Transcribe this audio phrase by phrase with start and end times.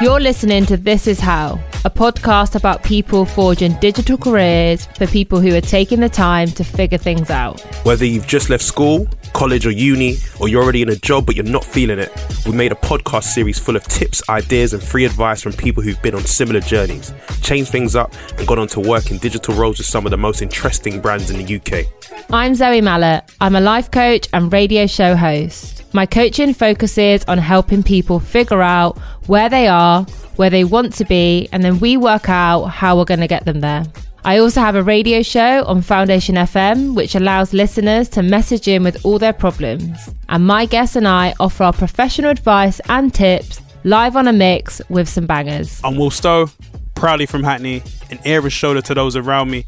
[0.00, 5.40] You're listening to This Is How, a podcast about people forging digital careers for people
[5.40, 7.60] who are taking the time to figure things out.
[7.84, 11.34] Whether you've just left school, college, or uni, or you're already in a job but
[11.34, 12.12] you're not feeling it,
[12.46, 16.00] we made a podcast series full of tips, ideas, and free advice from people who've
[16.00, 17.12] been on similar journeys,
[17.42, 20.16] changed things up, and gone on to work in digital roles with some of the
[20.16, 21.86] most interesting brands in the UK.
[22.30, 23.24] I'm Zoe Mallet.
[23.40, 25.77] I'm a life coach and radio show host.
[25.92, 30.04] My coaching focuses on helping people figure out where they are,
[30.36, 33.46] where they want to be, and then we work out how we're going to get
[33.46, 33.84] them there.
[34.24, 38.82] I also have a radio show on Foundation FM, which allows listeners to message in
[38.82, 40.10] with all their problems.
[40.28, 44.82] And my guests and I offer our professional advice and tips live on a mix
[44.90, 45.80] with some bangers.
[45.82, 46.50] I'm Will Stowe,
[46.94, 49.64] proudly from Hackney, an air and shoulder to those around me.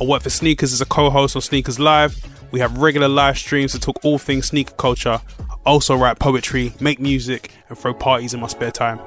[0.00, 2.16] I work for Sneakers as a co host on Sneakers Live.
[2.56, 5.20] We have regular live streams to talk all things sneaker culture
[5.66, 8.98] also write poetry, make music, and throw parties in my spare time.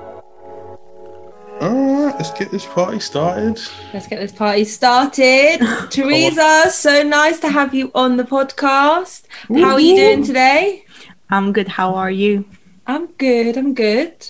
[1.60, 3.60] All right, let's get this party started.
[3.92, 5.62] Let's get this party started.
[5.90, 9.24] Teresa, so nice to have you on the podcast.
[9.48, 10.86] How are you doing today?
[11.32, 11.68] I'm good.
[11.68, 12.46] How are you?
[12.86, 13.58] I'm good.
[13.58, 14.30] I'm good.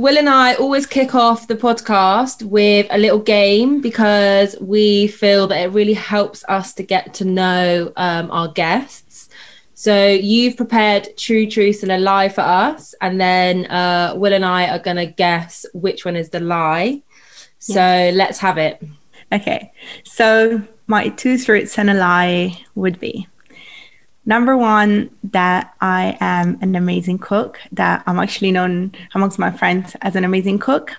[0.00, 5.48] Will and I always kick off the podcast with a little game because we feel
[5.48, 9.28] that it really helps us to get to know um, our guests.
[9.74, 14.44] So you've prepared True Truths and a Lie for us, and then uh, Will and
[14.44, 17.02] I are going to guess which one is the lie.
[17.58, 18.14] So yes.
[18.14, 18.80] let's have it.
[19.32, 19.72] Okay.
[20.04, 23.26] So my two truths and a lie would be
[24.28, 29.96] number one, that I am an amazing cook, that I'm actually known amongst my friends
[30.02, 30.94] as an amazing cook.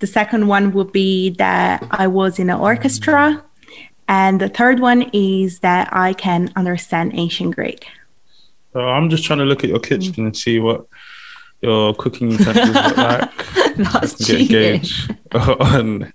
[0.00, 3.42] The second one would be that I was in an orchestra
[4.08, 7.86] and the third one is that I can understand ancient Greek.
[8.74, 10.26] So I'm just trying to look at your kitchen mm.
[10.26, 10.86] and see what
[11.62, 13.46] your cooking utensils look like.
[13.76, 16.12] That's get gauge on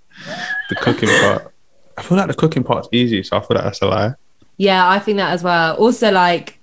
[0.70, 1.54] the cooking part.
[1.98, 4.14] I feel like the cooking part's easy, so I feel like that's a lie.
[4.58, 5.76] Yeah, I think that as well.
[5.76, 6.60] Also, like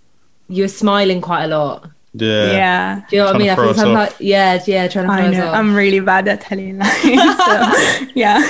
[0.48, 1.90] you're smiling quite a lot.
[2.12, 2.52] Yeah.
[2.52, 3.02] Yeah.
[3.08, 3.50] Do you know what I mean?
[3.50, 5.12] I think sometimes, yeah, yeah, trying to.
[5.12, 5.52] I know.
[5.52, 7.02] I'm really bad at telling lies.
[7.02, 8.40] so, yeah,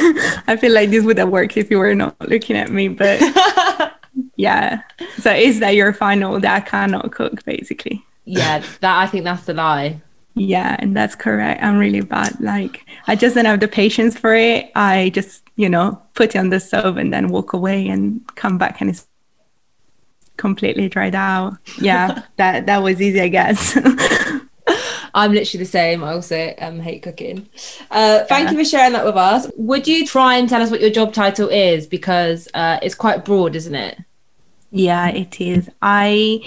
[0.47, 3.21] I feel like this would have worked if you were not looking at me, but
[4.37, 4.83] yeah.
[5.19, 6.41] So is that your final?
[6.41, 8.05] That I cannot cook, basically.
[8.25, 10.01] Yeah, that I think that's the lie.
[10.35, 11.63] Yeah, and that's correct.
[11.63, 12.41] I'm really bad.
[12.41, 14.71] Like I just don't have the patience for it.
[14.75, 18.57] I just, you know, put it on the stove and then walk away and come
[18.57, 19.07] back and it's
[20.41, 21.59] completely dried out.
[21.81, 23.79] Yeah, that that was easy, I guess.
[25.15, 26.03] I'm literally the same.
[26.05, 27.49] I also um, hate cooking.
[27.91, 28.51] Uh, thank yeah.
[28.53, 29.51] you for sharing that with us.
[29.57, 33.25] Would you try and tell us what your job title is because uh, it's quite
[33.25, 33.99] broad, isn't it?
[34.71, 35.69] Yeah, it is.
[35.83, 36.41] I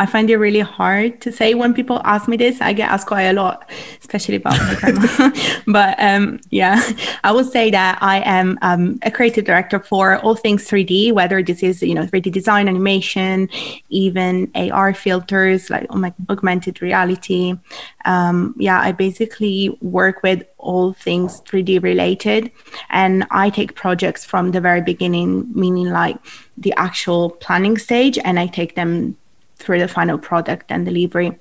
[0.00, 2.62] I find it really hard to say when people ask me this.
[2.62, 5.30] I get asked quite a lot, especially about my grandma.
[5.66, 6.80] but um, yeah,
[7.24, 11.42] I will say that I am um, a creative director for all things 3D, whether
[11.42, 13.50] this is you know 3D design, animation,
[13.90, 15.86] even AR filters like
[16.30, 17.52] augmented reality.
[18.06, 22.50] Um, yeah, I basically work with all things 3D related,
[22.88, 26.16] and I take projects from the very beginning, meaning like
[26.56, 29.18] the actual planning stage, and I take them
[29.60, 31.38] through the final product and delivery.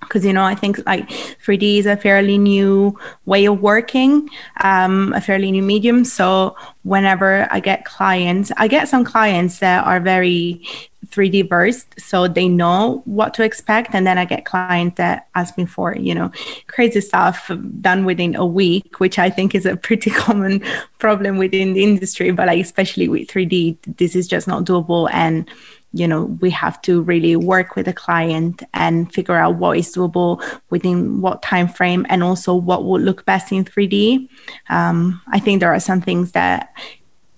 [0.00, 1.08] Because you know i think like
[1.44, 4.30] 3d is a fairly new way of working
[4.62, 6.04] um, a fairly new medium.
[6.04, 6.54] So
[6.84, 10.62] whenever i get clients i get some clients that are very
[11.08, 13.92] 3d versed so they know what to expect.
[13.92, 16.30] And then i get clients that ask me for you know
[16.68, 17.50] crazy stuff
[17.80, 20.62] done within a week which i think is a pretty common
[20.98, 25.08] problem within the industry but like especially with 3d this is just not doable.
[25.12, 25.50] And
[25.92, 29.94] you know we have to really work with the client and figure out what is
[29.94, 34.28] doable within what time frame and also what would look best in 3d
[34.68, 36.72] um, i think there are some things that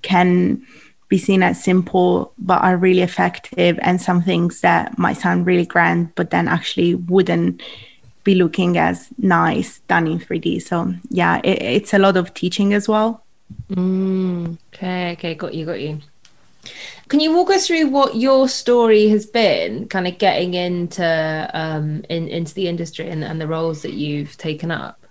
[0.03, 0.65] can
[1.09, 5.67] be seen as simple but are really effective and some things that might sound really
[5.67, 7.63] grand but then actually wouldn't
[8.25, 12.75] be looking as nice done in 3d so yeah it, it's a lot of teaching
[12.75, 13.25] as well.
[13.73, 16.01] Mm, okay okay got you got you
[17.09, 22.05] can you walk us through what your story has been, kind of getting into um,
[22.09, 25.07] in, into the industry and, and the roles that you've taken up?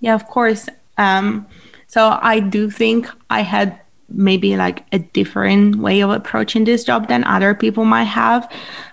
[0.00, 0.68] Yeah, of course.
[0.96, 1.46] Um,
[1.86, 7.08] so I do think I had maybe like a different way of approaching this job
[7.08, 8.50] than other people might have.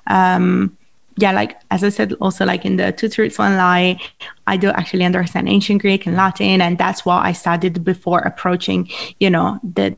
[0.08, 0.78] Um,
[1.18, 4.00] yeah, like as I said, also like in the two truths one lie,
[4.48, 8.90] I do actually understand ancient Greek and Latin, and that's what I studied before approaching,
[9.20, 9.96] you know, the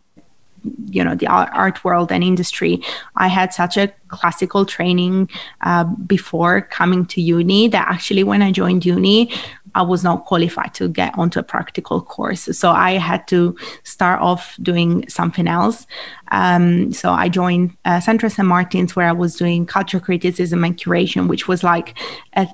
[0.90, 2.82] you know the art world and industry
[3.16, 5.30] i had such a classical training
[5.62, 9.30] uh, before coming to uni that actually when i joined uni
[9.78, 12.50] I was not qualified to get onto a practical course.
[12.58, 15.86] So I had to start off doing something else.
[16.32, 18.48] Um, so I joined uh, Central St.
[18.48, 21.96] Martin's where I was doing culture criticism and curation, which was like
[22.34, 22.48] a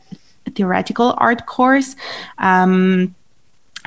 [0.54, 1.95] theoretical art course.
[2.39, 3.15] Um,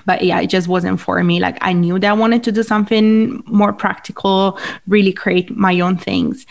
[0.06, 1.40] but yeah, it just wasn't for me.
[1.40, 5.98] Like I knew that I wanted to do something more practical, really create my own
[5.98, 6.46] things.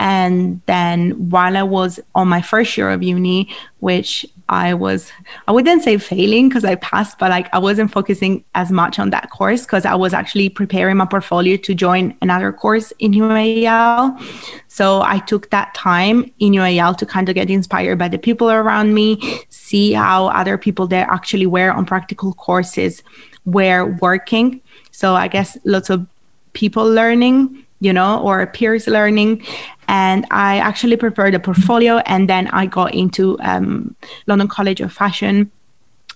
[0.00, 5.10] And then while I was on my first year of uni, which I was,
[5.48, 9.10] I wouldn't say failing because I passed, but like I wasn't focusing as much on
[9.10, 14.20] that course because I was actually preparing my portfolio to join another course in UAL.
[14.68, 18.50] So I took that time in UAL to kind of get inspired by the people
[18.50, 19.18] around me,
[19.48, 23.02] see how other people that actually were on practical courses
[23.46, 24.60] were working.
[24.90, 26.06] So I guess lots of
[26.52, 29.44] people learning you know, or peers learning.
[29.88, 33.94] And I actually prepared a portfolio and then I got into um,
[34.26, 35.50] London College of Fashion.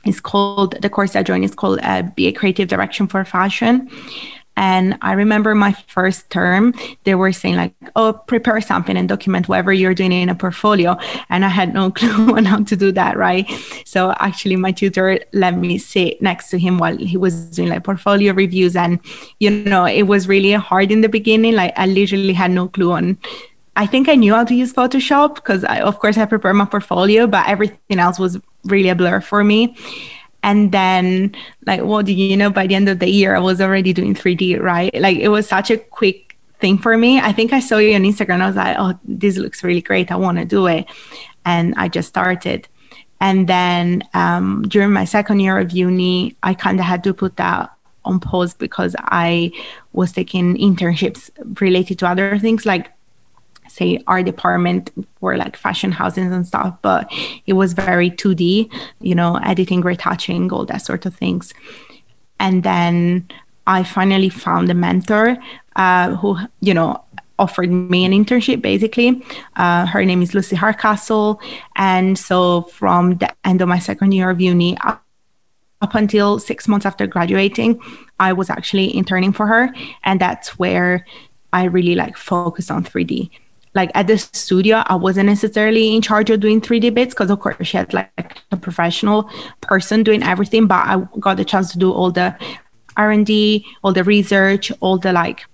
[0.05, 3.91] It's called, the course I joined is called uh, a Creative Direction for Fashion.
[4.59, 6.75] And I remember my first term,
[7.05, 10.97] they were saying like, oh, prepare something and document whatever you're doing in a portfolio.
[11.31, 13.49] And I had no clue on how to do that, right?
[13.85, 17.85] So actually my tutor let me sit next to him while he was doing like
[17.85, 18.75] portfolio reviews.
[18.75, 18.99] And,
[19.39, 21.55] you know, it was really hard in the beginning.
[21.55, 23.17] Like I literally had no clue on
[23.79, 26.65] I think I knew how to use Photoshop because I, of course I prepared my
[26.65, 29.77] portfolio, but everything else was really a blur for me.
[30.43, 32.51] And then, like, what do you know?
[32.51, 34.93] By the end of the year, I was already doing 3D, right?
[35.01, 37.21] Like, it was such a quick thing for me.
[37.21, 38.41] I think I saw you on Instagram.
[38.41, 40.11] I was like, oh, this looks really great.
[40.11, 40.87] I want to do it.
[41.45, 42.67] And I just started.
[43.21, 47.37] And then um, during my second year of uni, I kind of had to put
[47.37, 47.71] that
[48.05, 49.53] on pause because I
[49.93, 52.91] was taking internships related to other things like
[53.79, 54.91] say our department
[55.21, 57.11] were like fashion houses and stuff, but
[57.47, 58.71] it was very 2D,
[59.01, 61.55] you know, editing, retouching, all that sort of things.
[62.41, 63.29] And then
[63.67, 65.37] I finally found a mentor
[65.77, 67.05] uh, who, you know,
[67.39, 69.23] offered me an internship basically.
[69.57, 71.41] Uh, her name is Lucy Hardcastle.
[71.77, 74.77] And so from the end of my second year of uni,
[75.81, 77.81] up until six months after graduating,
[78.19, 79.73] I was actually interning for her.
[80.03, 81.07] And that's where
[81.53, 83.31] I really like focused on 3D
[83.79, 87.39] like at the studio, I wasn't necessarily in charge of doing 3D bits because, of
[87.39, 89.31] course, she had like a professional
[89.61, 90.67] person doing everything.
[90.67, 92.37] But I got the chance to do all the
[92.97, 95.45] R&D, all the research, all the like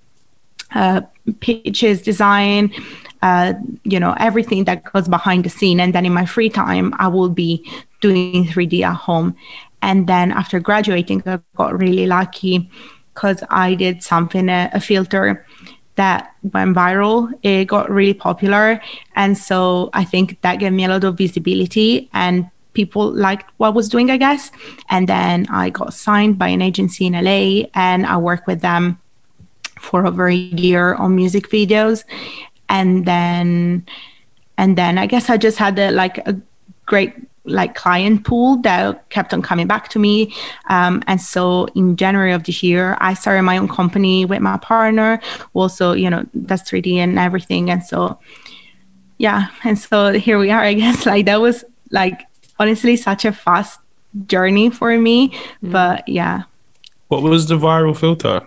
[0.75, 1.03] uh,
[1.41, 2.73] pitches, design,
[3.21, 3.53] uh,
[3.85, 5.79] you know, everything that goes behind the scene.
[5.79, 7.53] And then in my free time, I will be
[8.01, 9.37] doing 3D at home.
[9.83, 12.71] And then after graduating, I got really lucky
[13.13, 15.45] because I did something, a, a filter
[15.97, 17.33] that went viral.
[17.43, 18.81] It got really popular.
[19.17, 23.69] And so I think that gave me a lot of visibility and people liked what
[23.69, 24.51] I was doing, I guess.
[24.91, 28.99] And then I got signed by an agency in LA and I worked with them
[29.79, 32.05] for over a year on music videos.
[32.69, 33.87] And then
[34.57, 36.41] and then I guess I just had like a
[36.87, 37.15] great
[37.45, 40.35] like client pool that kept on coming back to me.
[40.69, 44.57] Um, and so in January of this year, I started my own company with my
[44.59, 45.21] partner.
[45.53, 47.71] Also, you know, that's 3D and everything.
[47.71, 48.19] And so,
[49.19, 49.49] yeah.
[49.63, 51.07] And so here we are, I guess.
[51.07, 52.23] Like that was like
[52.59, 53.79] honestly such a fast
[54.27, 55.29] journey for me.
[55.29, 55.73] Mm.
[55.73, 56.45] But yeah.
[57.09, 58.47] What was the viral filter?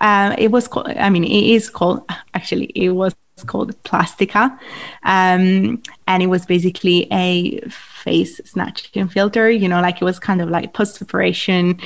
[0.00, 3.14] Uh, it was called, I mean, it is called, actually, it was
[3.44, 4.58] called Plastica.
[5.04, 10.40] Um, and it was basically a face snatching filter, you know, like it was kind
[10.40, 11.80] of like post operation,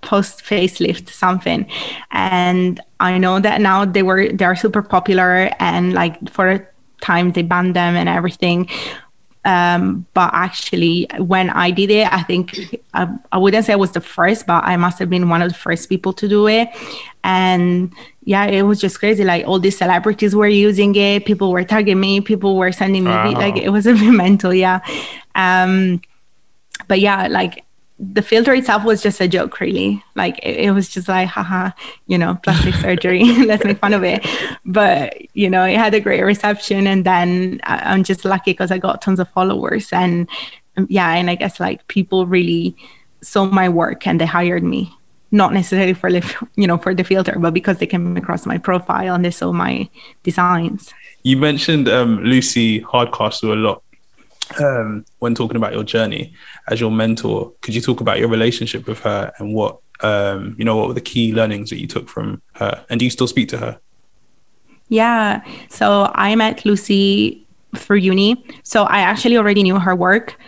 [0.00, 1.66] post facelift something.
[2.10, 6.66] And I know that now they were, they are super popular and like for a
[7.00, 8.68] time they banned them and everything.
[9.48, 13.92] Um, but actually, when I did it, I think I, I, wouldn't say I was
[13.92, 16.68] the first, but I must have been one of the first people to do it.
[17.24, 17.90] And
[18.24, 19.24] yeah, it was just crazy.
[19.24, 21.24] Like all these celebrities were using it.
[21.24, 22.20] People were tagging me.
[22.20, 23.30] People were sending me wow.
[23.30, 24.52] like it was a bit mental.
[24.52, 24.80] Yeah.
[25.34, 26.02] Um,
[26.86, 27.64] but yeah, like
[27.98, 30.02] the filter itself was just a joke, really.
[30.14, 31.72] Like it, it was just like, haha,
[32.06, 33.24] you know, plastic surgery.
[33.44, 34.26] Let's make fun of it.
[34.64, 38.78] But you know, it had a great reception, and then I'm just lucky because I
[38.78, 40.28] got tons of followers, and
[40.76, 42.76] um, yeah, and I guess like people really
[43.20, 44.94] saw my work and they hired me
[45.30, 48.56] not necessarily for the you know for the filter but because they came across my
[48.56, 49.88] profile and they saw my
[50.22, 53.82] designs you mentioned um, lucy hardcastle a lot
[54.60, 56.32] um, when talking about your journey
[56.68, 60.64] as your mentor could you talk about your relationship with her and what um, you
[60.64, 63.26] know what were the key learnings that you took from her and do you still
[63.26, 63.80] speak to her
[64.88, 65.42] Yeah.
[65.68, 68.42] So I met Lucy through uni.
[68.62, 70.38] So I actually already knew her work.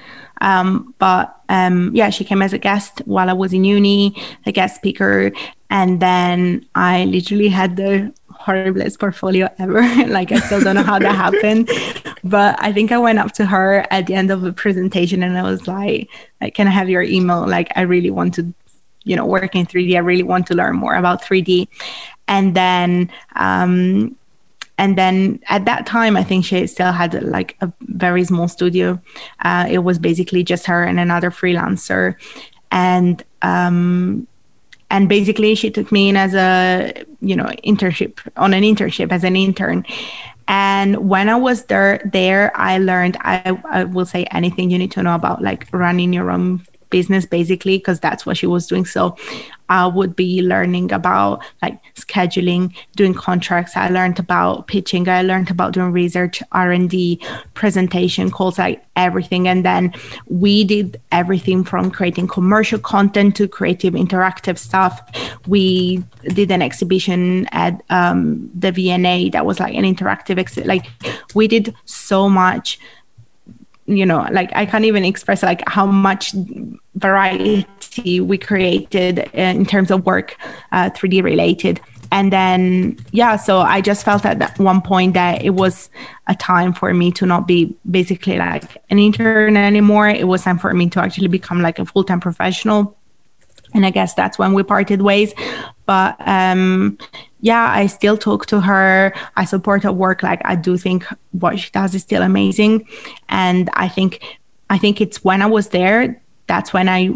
[0.40, 4.16] Um, but um, yeah, she came as a guest while I was in uni,
[4.46, 5.32] a guest speaker.
[5.68, 9.82] And then I literally had the horriblest portfolio ever.
[10.08, 11.70] like I still don't know how that happened.
[12.24, 15.36] But I think I went up to her at the end of the presentation and
[15.36, 16.08] I was like,
[16.40, 17.46] like, can I have your email?
[17.46, 18.52] Like I really want to,
[19.04, 19.94] you know, work in 3D.
[19.94, 21.68] I really want to learn more about 3D.
[22.28, 24.16] And then um
[24.78, 28.98] and then at that time i think she still had like a very small studio
[29.44, 32.16] uh, it was basically just her and another freelancer
[32.70, 34.26] and um,
[34.90, 39.24] and basically she took me in as a you know internship on an internship as
[39.24, 39.84] an intern.
[40.48, 44.90] And when i was there there i learned i, I will say anything you need
[44.92, 48.84] to know about like running your own business basically because that's what she was doing
[48.84, 49.16] so
[49.70, 53.76] I would be learning about like scheduling, doing contracts.
[53.76, 55.08] I learned about pitching.
[55.08, 57.22] I learned about doing research, R and D,
[57.54, 59.46] presentation calls, like everything.
[59.46, 59.94] And then
[60.26, 65.00] we did everything from creating commercial content to creative interactive stuff.
[65.46, 70.36] We did an exhibition at um, the V&A that was like an interactive.
[70.38, 70.86] Ex- like
[71.34, 72.80] we did so much
[73.90, 76.34] you know like i can't even express like how much
[76.94, 80.36] variety we created in terms of work
[80.72, 81.80] uh, 3d related.
[82.12, 85.90] And then yeah so i just felt at that one point that it was
[86.26, 90.08] a time for me to not be basically like an intern anymore.
[90.08, 92.96] It was time for me to actually become like a full-time professional
[93.74, 95.32] and i guess that's when we parted ways
[95.86, 96.98] but um
[97.40, 99.14] yeah, I still talk to her.
[99.36, 100.22] I support her work.
[100.22, 102.86] Like I do think what she does is still amazing.
[103.28, 107.12] And I think I think it's when I was there, that's when I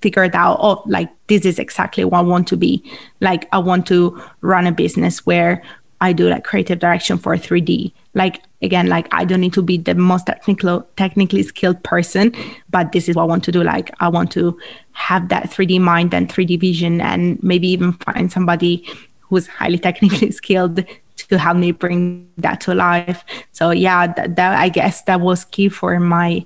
[0.00, 2.82] figured out, oh, like this is exactly what I want to be.
[3.20, 5.62] Like I want to run a business where
[6.00, 7.92] I do like creative direction for 3D.
[8.14, 12.32] Like again, like I don't need to be the most technical technically skilled person,
[12.70, 13.62] but this is what I want to do.
[13.62, 14.58] Like I want to
[14.92, 18.88] have that 3D mind and 3D vision and maybe even find somebody
[19.20, 20.84] who's highly technically skilled
[21.16, 23.24] to help me bring that to life.
[23.52, 26.44] So yeah, that, that I guess that was key for my,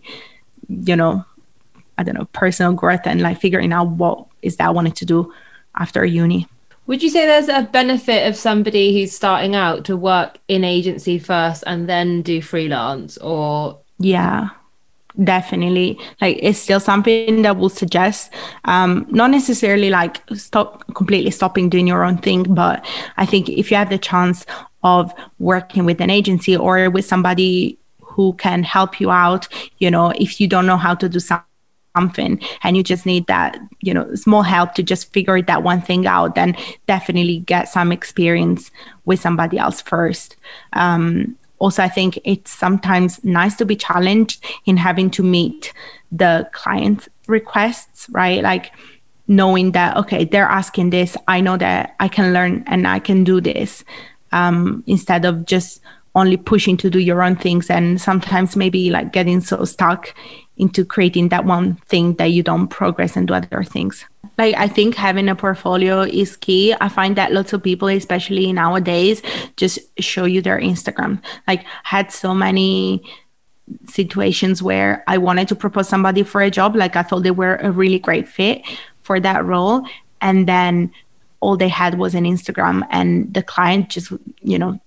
[0.68, 1.24] you know,
[1.98, 5.04] I don't know, personal growth and like figuring out what is that I wanted to
[5.04, 5.32] do
[5.76, 6.46] after uni.
[6.90, 11.20] Would you say there's a benefit of somebody who's starting out to work in agency
[11.20, 13.78] first and then do freelance or?
[14.00, 14.48] Yeah
[15.22, 15.98] definitely.
[16.20, 18.32] Like it's still something that will suggest
[18.64, 22.84] um not necessarily like stop completely stopping doing your own thing but
[23.16, 24.46] i think if you have the chance
[24.82, 30.10] of working with an agency or with somebody who can help you out you know
[30.16, 31.49] if you don't know how to do something
[31.96, 35.80] something and you just need that you know small help to just figure that one
[35.80, 36.56] thing out then
[36.86, 38.70] definitely get some experience
[39.04, 40.36] with somebody else first
[40.74, 45.72] um, also, I think it's sometimes nice to be challenged in having to meet
[46.10, 48.42] the client's requests, right?
[48.42, 48.72] Like
[49.28, 53.24] knowing that, okay, they're asking this, I know that I can learn and I can
[53.24, 53.84] do this
[54.32, 55.80] um, instead of just
[56.14, 60.14] only pushing to do your own things and sometimes maybe like getting so stuck
[60.60, 64.04] into creating that one thing that you don't progress and do other things.
[64.38, 66.74] Like i think having a portfolio is key.
[66.80, 69.22] I find that lots of people especially nowadays
[69.56, 71.22] just show you their instagram.
[71.48, 73.02] Like had so many
[73.88, 77.54] situations where i wanted to propose somebody for a job like i thought they were
[77.56, 78.62] a really great fit
[79.02, 79.82] for that role.
[80.20, 80.92] And then
[81.40, 84.12] all they had was an instagram and the client just
[84.42, 84.78] you know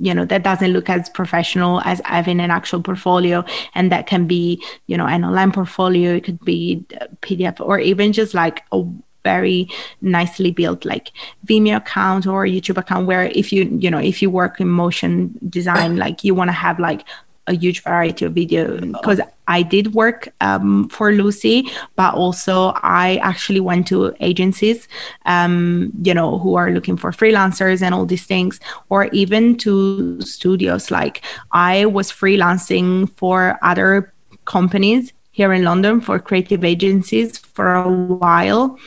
[0.00, 4.26] you know that doesn't look as professional as having an actual portfolio and that can
[4.26, 6.14] be you know an online portfolio.
[6.14, 6.84] It could be
[7.22, 8.84] pdf or even just like a
[9.24, 9.68] very
[10.00, 11.12] nicely built like
[11.44, 15.36] vimeo account or youtube account where if you you know if you work in motion
[15.48, 17.04] design like you want to have like
[17.48, 23.16] a huge variety of video because I did work um, for Lucy, but also I
[23.22, 24.86] actually went to agencies,
[25.24, 30.20] um, you know, who are looking for freelancers and all these things, or even to
[30.20, 30.90] studios.
[30.90, 34.12] Like I was freelancing for other
[34.44, 38.78] companies here in London for creative agencies for a while,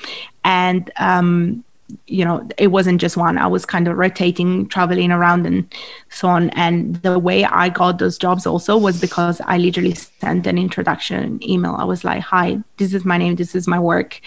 [0.44, 1.64] and um,
[2.08, 3.38] you know it wasn't just one.
[3.38, 5.74] I was kind of rotating traveling around and
[6.10, 6.50] so on.
[6.52, 11.40] And the way i got those jobs also was because i literally sent an introduction
[11.48, 11.76] email.
[11.78, 13.36] I was like hi this is my name.
[13.36, 14.20] This is my work.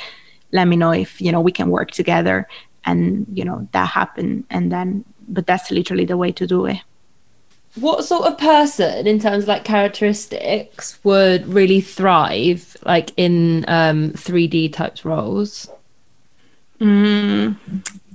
[0.53, 2.49] Let me know if you know we can work together.
[2.87, 4.45] And you know that happened.
[4.51, 6.79] And then but that's literally the way to do it.
[7.77, 14.13] What sort of person in terms of like characteristics would really thrive like in um
[14.13, 15.69] 3d types roles
[16.81, 17.57] Mm,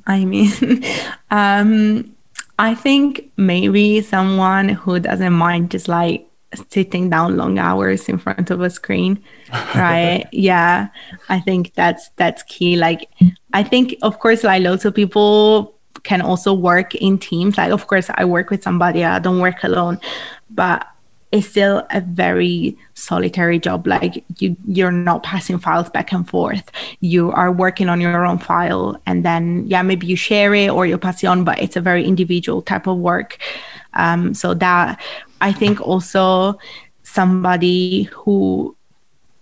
[0.07, 0.83] I mean,
[1.31, 2.15] um,
[2.57, 6.25] I think maybe someone who doesn't mind just like
[6.69, 9.23] sitting down long hours in front of a screen
[9.75, 10.27] right?
[10.31, 10.87] Yeah
[11.29, 12.75] i think that's that's key.
[12.75, 13.07] Like
[13.53, 17.57] i think of course like lots of people can also work in teams.
[17.57, 19.99] Like of course i work with somebody i don't work alone.
[20.49, 20.87] But
[21.31, 23.85] it's still a very solitary job.
[23.85, 26.71] Like you you're not passing files back and forth.
[27.01, 30.85] You are working on your own file and then yeah maybe you share it or
[30.85, 33.37] you pass it on but it's a very individual type of work.
[33.93, 34.99] Um, so that
[35.41, 36.57] I think also
[37.03, 38.75] somebody who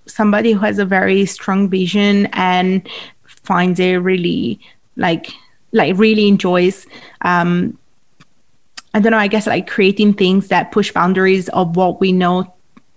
[0.05, 2.87] somebody who has a very strong vision and
[3.25, 4.59] finds it really
[4.95, 5.31] like
[5.71, 6.87] like really enjoys
[7.21, 7.77] um
[8.93, 12.53] I don't know, I guess like creating things that push boundaries of what we know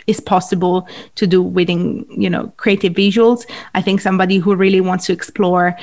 [0.07, 3.45] is possible to do within, you know, creative visuals.
[3.75, 5.77] I think somebody who really wants to explore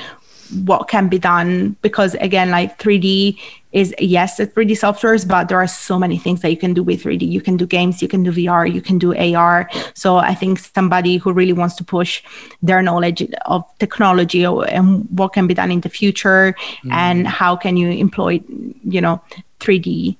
[0.64, 3.38] what can be done because again like 3d
[3.72, 6.82] is yes the 3d softwares but there are so many things that you can do
[6.82, 10.16] with 3d you can do games you can do vr you can do ar so
[10.16, 12.22] i think somebody who really wants to push
[12.62, 16.92] their knowledge of technology and what can be done in the future mm.
[16.92, 18.40] and how can you employ
[18.84, 19.20] you know
[19.60, 20.16] 3d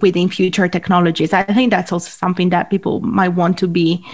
[0.00, 4.04] within future technologies i think that's also something that people might want to be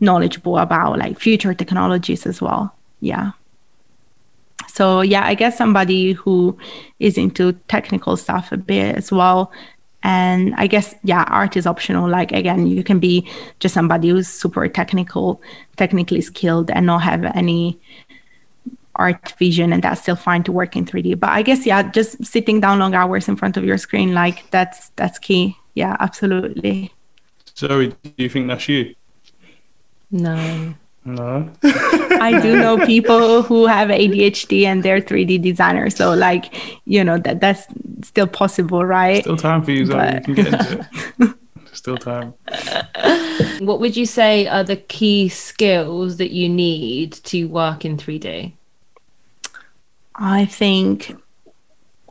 [0.00, 3.32] knowledgeable about like future technologies as well yeah
[4.76, 6.54] so yeah, I guess somebody who
[7.00, 9.50] is into technical stuff a bit as well.
[10.02, 12.06] And I guess yeah, art is optional.
[12.10, 13.26] Like again, you can be
[13.58, 15.40] just somebody who's super technical,
[15.76, 17.80] technically skilled, and not have any
[18.96, 21.18] art vision, and that's still fine to work in 3D.
[21.18, 24.50] But I guess yeah, just sitting down long hours in front of your screen, like
[24.50, 25.56] that's that's key.
[25.74, 26.92] Yeah, absolutely.
[27.56, 28.94] Zoe, do you think that's you?
[30.10, 30.74] No.
[31.04, 31.48] No.
[31.62, 35.94] I do know people who have ADHD and they're 3D designers.
[35.94, 36.52] So like,
[36.84, 37.64] you know, that that's
[38.02, 39.22] still possible, right?
[39.22, 39.94] Still time for you, Zoe.
[39.94, 40.26] But...
[40.26, 40.88] You can get into
[41.20, 41.34] it.
[41.72, 42.34] Still time.
[43.60, 48.54] What would you say are the key skills that you need to work in 3D?
[50.16, 51.14] I think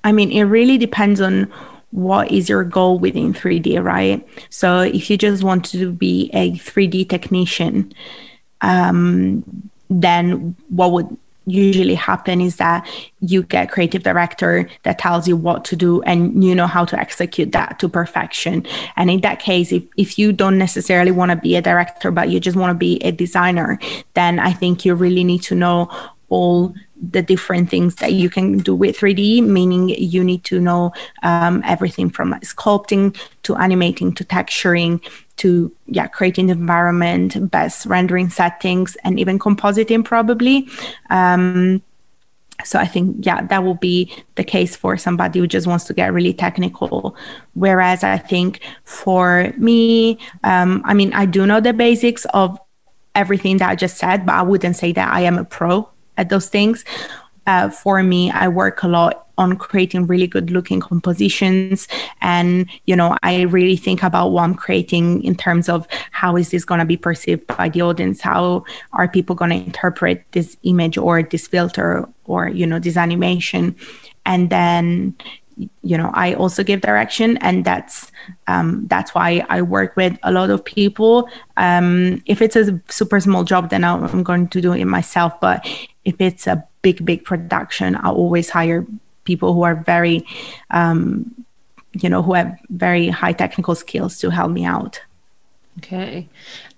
[0.04, 1.52] I mean it really depends on
[1.92, 4.28] what is your goal within 3D, right?
[4.50, 7.94] So if you just want to be a 3D technician,
[8.62, 12.88] um, then what would usually happen is that
[13.22, 17.00] you get creative director that tells you what to do and you know how to
[17.00, 18.66] execute that to perfection
[18.96, 22.30] and in that case if, if you don't necessarily want to be a director but
[22.30, 23.78] you just want to be a designer
[24.16, 25.88] then i think you really need to know
[26.30, 30.94] all the different things that you can do with 3D, meaning you need to know
[31.24, 35.04] um, everything from sculpting to animating to texturing
[35.38, 40.68] to yeah creating the environment, best rendering settings, and even compositing probably.
[41.10, 41.82] Um,
[42.64, 45.94] so I think yeah that will be the case for somebody who just wants to
[45.94, 47.16] get really technical.
[47.54, 52.58] Whereas I think for me, um, I mean I do know the basics of
[53.14, 56.30] everything that I just said, but I wouldn't say that I am a pro at
[56.30, 56.86] those things.
[57.48, 61.88] Uh, for me, I work a lot on creating really good looking compositions.
[62.22, 66.50] And, you know, I really think about what I'm creating in terms of how is
[66.50, 68.22] this going to be perceived by the audience?
[68.22, 72.98] How are people going to interpret this image or this filter or, you know, this
[72.98, 73.76] animation?
[74.26, 75.16] And then,
[75.58, 78.12] you know i also give direction and that's
[78.48, 81.30] um, that's why i work with a lot of people.
[81.58, 85.66] Um, if it's a super small job then i'm going to do it myself but
[86.04, 88.86] if it's a big big production i always hire
[89.24, 90.26] people who are very
[90.72, 91.36] um,
[92.02, 95.02] you know who have very high technical skills to help me out.
[95.80, 96.30] Okay.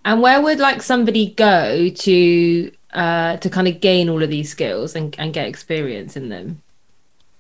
[0.06, 4.50] And where would like somebody go to uh, to kind of gain all of these
[4.50, 6.62] skills and, and get experience in them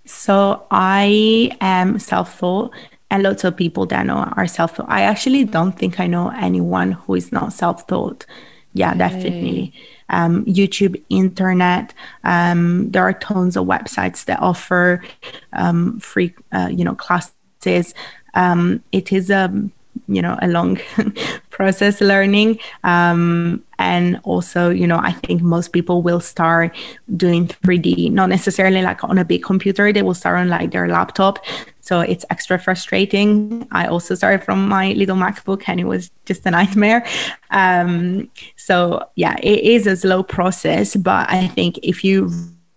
[0.07, 2.71] so I am self-taught
[3.09, 4.89] and lots of people that know are self-taught.
[4.89, 8.25] I actually don't think I know anyone who is not self-taught.
[8.73, 8.97] Yeah, okay.
[8.97, 9.73] definitely.
[10.09, 11.93] Um, YouTube, internet.
[12.23, 15.03] Um, there are tons of websites that offer
[15.53, 17.93] um, free, uh, you know, classes.
[18.33, 19.51] Um, it is a
[20.07, 20.79] you know a long
[21.49, 22.59] process learning.
[22.83, 26.75] Um, and also you know i think most people will start
[27.15, 30.87] doing 3d not necessarily like on a big computer they will start on like their
[30.87, 31.37] laptop.
[31.81, 33.65] So it's extra frustrating.
[33.71, 37.05] I also started from my little macbook and it was just a nightmare.
[37.49, 42.29] Um, so yeah it is a slow process but i think if you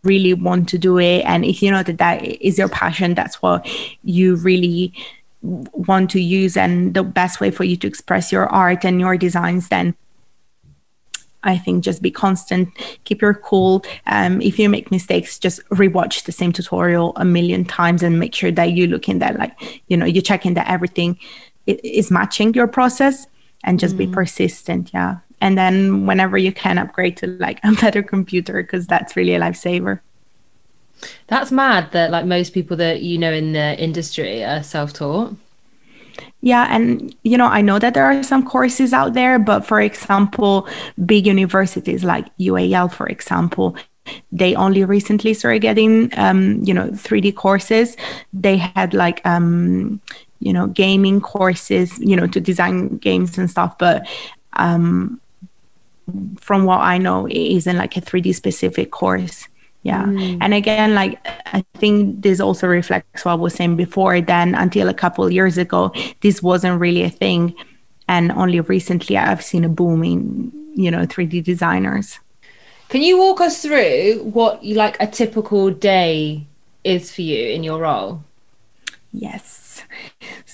[0.02, 3.42] really want to do it and if you know that that is your passion that's
[3.42, 3.66] what
[4.02, 4.94] you really
[5.42, 9.16] want to use and the best way for you to express your art and your
[9.16, 9.94] designs then
[11.42, 12.68] I think just be constant,
[13.04, 13.84] keep your cool.
[14.06, 18.34] Um, if you make mistakes, just rewatch the same tutorial a million times and make
[18.34, 21.18] sure that you look in that, like, you know, you check in that everything
[21.66, 23.26] is matching your process
[23.64, 23.98] and just mm.
[23.98, 24.90] be persistent.
[24.92, 25.18] Yeah.
[25.40, 29.40] And then whenever you can upgrade to like a better computer, because that's really a
[29.40, 30.00] lifesaver.
[31.28, 35.34] That's mad that like most people that you know in the industry are self taught.
[36.42, 39.80] Yeah, and you know, I know that there are some courses out there, but for
[39.80, 40.66] example,
[41.04, 43.76] big universities like UAL, for example,
[44.32, 47.96] they only recently started getting um, you know 3D courses.
[48.32, 50.00] They had like um,
[50.40, 54.06] you know gaming courses, you know, to design games and stuff, but
[54.54, 55.20] um,
[56.40, 59.46] from what I know, it isn't like a 3D specific course
[59.82, 60.04] yeah.
[60.04, 60.38] Mm.
[60.40, 64.88] and again like i think this also reflects what i was saying before then until
[64.88, 67.54] a couple years ago this wasn't really a thing.
[68.08, 72.18] And only recently i've seen a boom in you know 3d designers.
[72.88, 76.46] Can you walk us through what like a typical day
[76.82, 78.24] is for you in your role?
[79.12, 79.60] Yes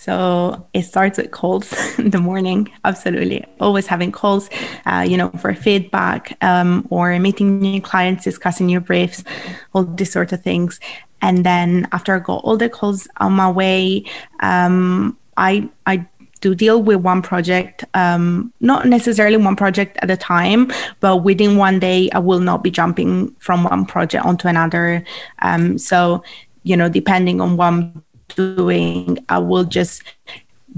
[0.07, 2.71] so it starts with calls in the morning.
[2.85, 3.45] Absolutely.
[3.59, 4.49] Always having calls,
[4.87, 9.25] uh, you know, for feedback um, or meeting new clients, discussing new briefs,
[9.73, 10.79] all these sort of things.
[11.23, 14.05] And then after I got all the calls on my way,
[14.39, 16.07] um, I, I
[16.41, 21.57] do deal with one project, um, not necessarily one project at a time, but within
[21.57, 25.05] one day, I will not be jumping from one project onto another.
[25.43, 26.23] Um, so,
[26.63, 30.03] you know, depending on I'm doing, I will just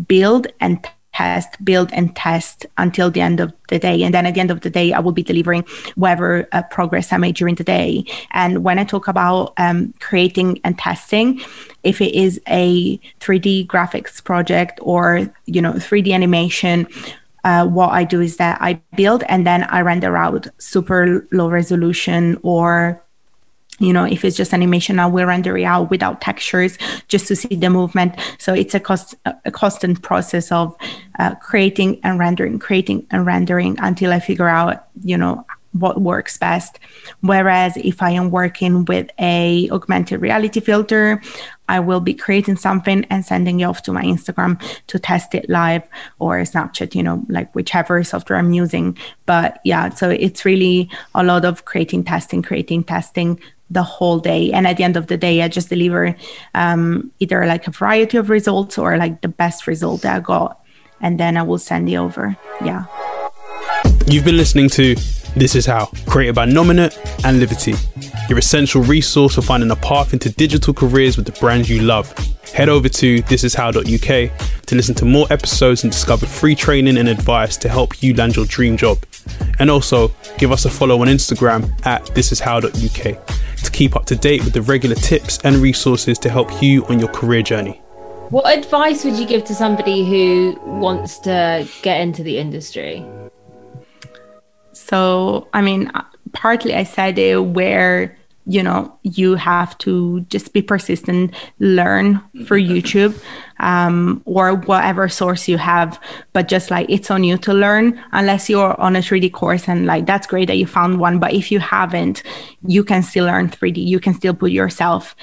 [0.06, 0.86] build and
[1.18, 4.02] test, build and test until the end of the day.
[4.04, 5.64] And then at the end of the day, I will be delivering
[5.96, 8.04] whatever uh, progress I made during the day.
[8.30, 11.40] And when I talk about um, creating and testing,
[11.82, 16.86] if it is a 3D graphics project or, you know, 3D animation,
[17.42, 21.48] uh, what I do is that I build and then I render out super low
[21.48, 23.02] resolution or
[23.78, 27.36] you know if it's just animation i will render it out without textures just to
[27.36, 28.14] see the movement.
[28.38, 30.76] So it's a cost a constant process of
[31.18, 36.38] uh, creating and rendering creating and rendering until i figure out you know what works
[36.38, 36.78] best.
[37.20, 41.22] Whereas if i am working with a augmented reality filter
[41.68, 45.48] i will be creating something and sending it off to my instagram to test it
[45.48, 45.82] live
[46.18, 48.96] or snapchat you know like whichever software i'm using.
[49.26, 54.52] But yeah so it's really a lot of creating testing creating testing the whole day.
[54.52, 56.16] And at the end of the day, I just deliver
[56.54, 60.60] um, either like a variety of results or like the best result that I got.
[61.00, 62.36] And then I will send it over.
[62.64, 62.84] Yeah.
[64.06, 64.94] You've been listening to
[65.36, 67.76] This Is How, created by Nominet and Livity,
[68.28, 72.12] your essential resource for finding a path into digital careers with the brands you love.
[72.54, 77.56] Head over to thisishow.uk to listen to more episodes and discover free training and advice
[77.58, 78.98] to help you land your dream job.
[79.58, 84.44] And also, give us a follow on Instagram at thisishow.uk to keep up to date
[84.44, 87.80] with the regular tips and resources to help you on your career journey.
[88.30, 93.04] What advice would you give to somebody who wants to get into the industry?
[94.72, 95.90] So, I mean,
[96.32, 98.17] partly I said it where
[98.48, 103.14] you know you have to just be persistent learn for youtube
[103.60, 106.00] um, or whatever source you have.
[106.32, 109.86] But just like it's on you to learn unless you're on a 3d course and
[109.86, 111.18] like that's great that you found one.
[111.18, 112.22] But if you haven't
[112.66, 115.14] you can still learn 3d you can still put yourself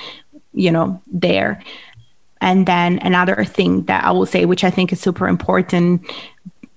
[0.54, 1.62] you know there.
[2.42, 6.06] And then another thing that i will say which i think is super important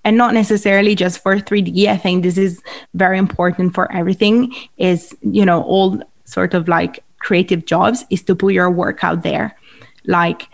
[0.04, 1.87] and not necessarily just for 3D.
[1.87, 2.62] I think this is
[2.94, 8.35] very important for everything is, you know, all sort of like creative jobs is to
[8.35, 9.57] put your work out there.
[10.07, 10.49] Like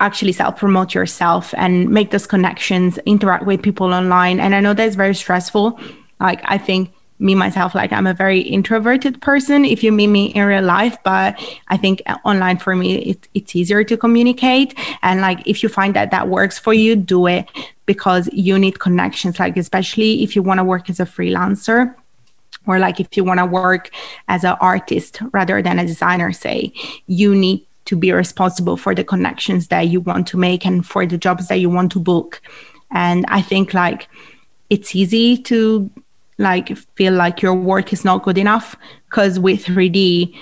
[0.00, 4.40] actually self promote yourself and make those connections interact with people online.
[4.40, 5.78] And i know that's very stressful.
[6.20, 10.26] Like i think me myself like i'm a very introverted person if you meet me
[10.34, 10.96] in real life.
[11.04, 14.74] But i think uh, online for me it, it's easier to communicate.
[15.02, 17.48] And like if you find that that works for you do it.
[17.86, 19.38] Because you need connections.
[19.38, 21.94] Like especially if you want to work as a freelancer
[22.66, 23.90] or like if you want to work
[24.28, 26.72] as an artist rather than a designer say
[27.06, 31.04] you need to be responsible for the connections that you want to make and for
[31.06, 32.40] the jobs that you want to book.
[32.90, 34.08] And i think like
[34.70, 35.90] it's easy to
[36.38, 38.74] like feel like your work is not good enough
[39.08, 40.34] because with 3d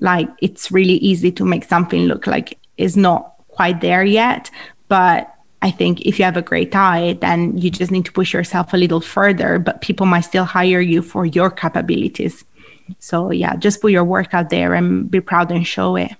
[0.00, 4.50] like it's really easy to make something look like it's not quite there yet.
[4.88, 5.33] But
[5.64, 8.74] I think if you have a great eye, then you just need to push yourself
[8.74, 12.44] a little further, but people might still hire you for your capabilities.
[12.98, 16.12] So yeah, just put your work out there and be proud and show it.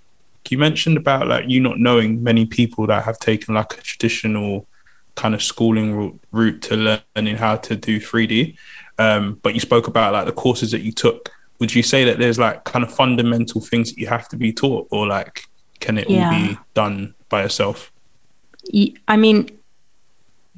[0.49, 4.67] You mentioned about like you not knowing many people that have taken like a traditional
[5.15, 6.77] kind of schooling route to
[7.17, 8.57] learning how to do 3D.
[8.99, 11.31] Um, but you spoke about like the courses that you took.
[11.59, 14.53] Would you say that there's like kind of fundamental things that you have to be
[14.55, 15.45] taught, or like
[15.81, 16.31] can it Yeah.
[16.31, 17.93] all be done by yourself?
[19.09, 19.49] I mean,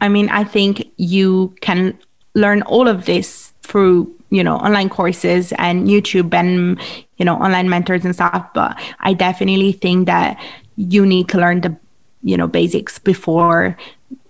[0.00, 1.98] I mean, I think you can
[2.34, 6.80] learn all of this through you know online courses and YouTube and
[7.16, 8.46] you know online mentors and stuff.
[8.54, 10.38] But I definitely think that
[10.76, 11.76] you need to learn the
[12.22, 13.76] you know basics before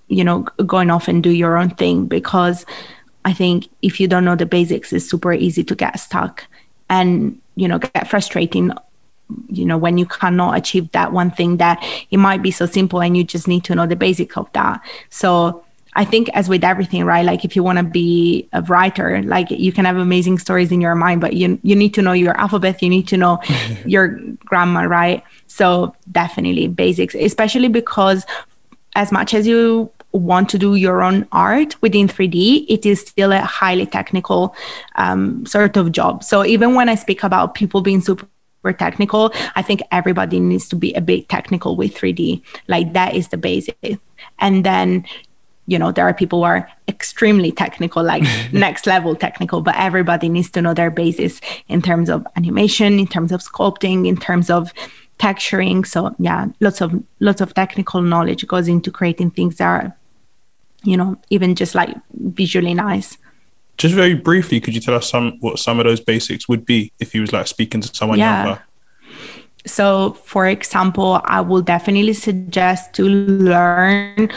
[0.08, 2.64] you know going off and do your own thing because
[3.24, 6.46] I think if you don't know the basics, it's super easy to get stuck
[6.88, 8.70] and you know get frustrating
[9.48, 13.00] you know when you cannot achieve that one thing that it might be so simple
[13.00, 16.62] and you just need to know the basics of that so i think as with
[16.62, 20.38] everything right like if you want to be a writer like you can have amazing
[20.38, 23.16] stories in your mind but you you need to know your alphabet you need to
[23.16, 23.40] know
[23.84, 28.24] your grammar right so definitely basics especially because
[28.94, 33.32] as much as you want to do your own art within 3D, it is still
[33.32, 34.54] a highly technical
[34.94, 36.24] um, sort of job.
[36.24, 38.26] So even when I speak about people being super
[38.72, 42.42] technical, I think everybody needs to be a bit technical with 3D.
[42.68, 43.98] Like that is the basic.
[44.38, 45.06] And then,
[45.66, 50.28] you know, there are people who are extremely technical, like next level technical, but everybody
[50.28, 54.50] needs to know their basis in terms of animation, in terms of sculpting, in terms
[54.50, 54.72] of
[55.18, 55.86] texturing.
[55.86, 59.96] So yeah, lots of lots of technical knowledge goes into creating things that are,
[60.82, 63.18] you know, even just like visually nice.
[63.76, 66.92] Just very briefly, could you tell us some what some of those basics would be
[66.98, 68.44] if you was like speaking to someone Yeah.
[68.44, 68.62] younger?
[69.66, 74.30] So, for example, I will definitely suggest to learn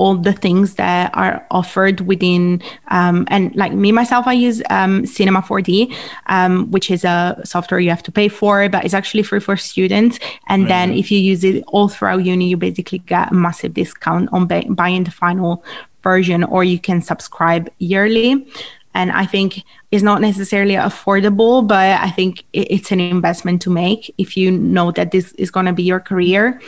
[0.00, 5.04] all the things that are offered within um, and like me myself i use um,
[5.04, 5.94] cinema 4d
[6.26, 9.58] um, which is a software you have to pay for but it's actually free for
[9.58, 13.74] students and then if you use it all throughout uni you basically get a massive
[13.74, 15.62] discount on bu- buying the final
[16.02, 18.46] version or you can subscribe yearly
[18.94, 24.12] and I think it's not necessarily affordable, but I think it's an investment to make
[24.18, 26.60] if you know that this is going to be your career.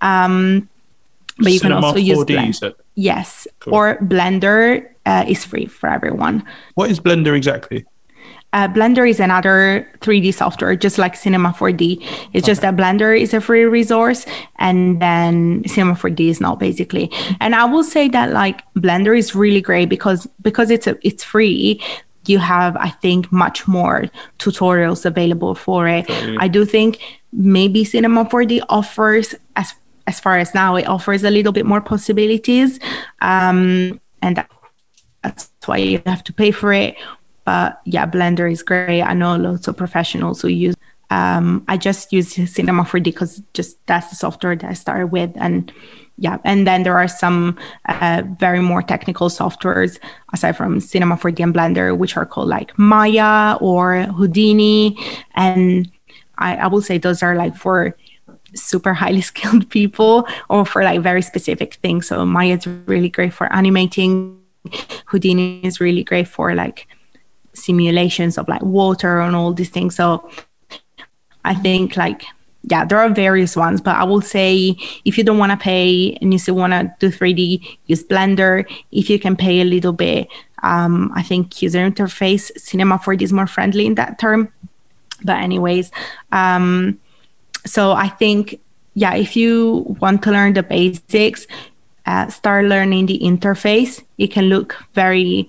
[0.00, 0.68] Um,
[1.38, 2.74] but you Cinema can also use 4D, you Blend- said.
[2.94, 3.74] yes, Cool.
[3.74, 6.44] or Blender uh, is free for everyone.
[6.74, 7.84] What is Blender exactly?
[8.52, 12.02] Uh, Blender is another 3D software, just like Cinema 4D.
[12.32, 14.24] It's just that Blender is a free resource,
[14.56, 17.10] and then Cinema 4D is not basically.
[17.40, 21.22] And I will say that like Blender is really great because because it's a, it's
[21.22, 21.82] free.
[22.26, 24.06] You have, I think, much more
[24.38, 26.06] tutorials available for it.
[26.40, 26.98] I do think
[27.32, 29.74] maybe Cinema 4D offers as
[30.06, 32.78] as far as now it offers a little bit more possibilities,
[33.20, 34.44] um, and
[35.22, 36.96] that's why you have to pay for it.
[37.46, 39.02] But yeah, Blender is great.
[39.02, 40.74] I know lots of professionals who use.
[41.08, 45.30] Um, I just use Cinema 4D because just that's the software that I started with,
[45.36, 45.72] and
[46.18, 47.56] yeah, and then there are some
[47.86, 50.00] uh, very more technical softwares
[50.32, 54.98] aside from Cinema 4D and Blender, which are called like Maya or Houdini,
[55.36, 55.88] and
[56.38, 57.96] I, I will say those are like for
[58.54, 62.08] super highly skilled people or for like very specific things.
[62.08, 64.40] So Maya is really great for animating.
[65.06, 66.88] Houdini is really great for like
[67.56, 69.96] simulations of like water and all these things.
[69.96, 70.28] So
[71.44, 72.24] I think like
[72.68, 76.18] yeah, there are various ones, but I will say if you don't want to pay
[76.20, 78.64] and you still want to do 3D, use Blender.
[78.90, 80.26] If you can pay a little bit,
[80.64, 84.52] um, I think user interface Cinema 4D is more friendly in that term.
[85.22, 85.92] But anyways,
[86.32, 86.98] um,
[87.64, 88.60] so I think
[88.94, 91.46] yeah, if you want to learn the basics,
[92.06, 94.02] uh, start learning the interface.
[94.16, 95.48] It can look very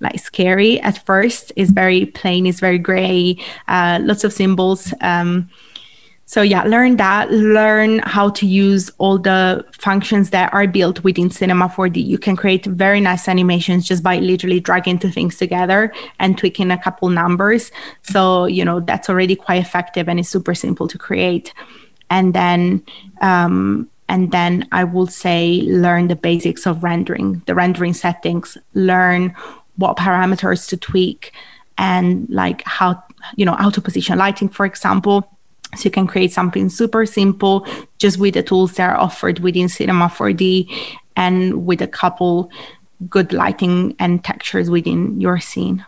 [0.00, 1.52] like scary at first.
[1.56, 2.46] It's very plain.
[2.46, 3.38] It's very gray.
[3.68, 4.92] Uh, lots of symbols.
[5.00, 5.48] Um,
[6.28, 7.30] so yeah, learn that.
[7.30, 12.04] Learn how to use all the functions that are built within Cinema 4D.
[12.04, 16.72] You can create very nice animations just by literally dragging two things together and tweaking
[16.72, 17.70] a couple numbers.
[18.02, 21.54] So you know that's already quite effective and it's super simple to create.
[22.10, 22.84] And then
[23.20, 28.58] um, and then I will say learn the basics of rendering, the rendering settings.
[28.74, 29.34] Learn
[29.76, 31.32] what parameters to tweak
[31.78, 33.02] and like how
[33.36, 35.30] you know how to position lighting, for example
[35.74, 37.66] so you can create something super simple
[37.98, 40.70] just with the tools that are offered within Cinema 4D
[41.16, 42.50] and with a couple
[43.08, 45.84] good lighting and textures within your scene.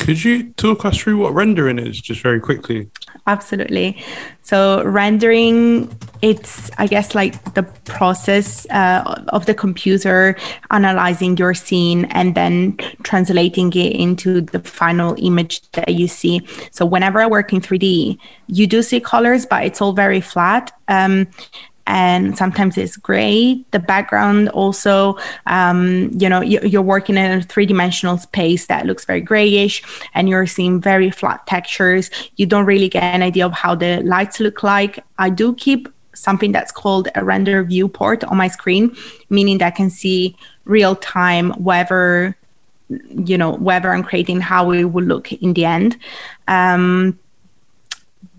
[0.00, 2.90] Could you talk us through what rendering is, just very quickly?
[3.26, 4.02] Absolutely.
[4.42, 10.36] So rendering, it's I guess like the process uh, of the computer
[10.70, 16.40] analyzing your scene and then translating it into the final image that you see.
[16.70, 20.72] So whenever I work in 3D, you do see colors, but it's all very flat.
[20.88, 21.28] Um,
[21.90, 23.64] and sometimes it's gray.
[23.72, 29.04] The background also, um, you know, you're working in a three dimensional space that looks
[29.04, 29.82] very grayish
[30.14, 32.08] and you're seeing very flat textures.
[32.36, 35.04] You don't really get an idea of how the lights look like.
[35.18, 38.96] I do keep something that's called a render viewport on my screen,
[39.28, 42.36] meaning that I can see real time whether
[42.88, 45.96] you know whether I'm creating how it will look in the end.
[46.46, 47.18] Um,